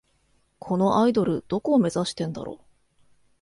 [0.57, 2.59] このアイドル、どこを目指してんだろ